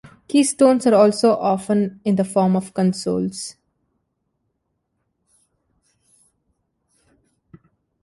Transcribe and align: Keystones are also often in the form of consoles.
Keystones 0.27 0.87
are 0.87 0.95
also 0.95 1.29
often 1.33 2.01
in 2.03 2.15
the 2.15 2.23
form 2.25 2.55
of 2.55 2.73
consoles. 2.73 3.55